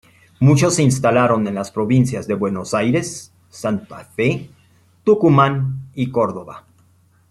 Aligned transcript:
Muchos 0.39 0.73
se 0.73 0.81
instalaron 0.81 1.45
en 1.47 1.53
las 1.53 1.69
provincias 1.69 2.25
de 2.27 2.33
Buenos 2.33 2.73
Aires, 2.73 3.31
Santa 3.49 4.03
Fe, 4.03 4.49
Tucumán 5.03 5.91
y 5.93 6.09
Córdoba. 6.09 6.65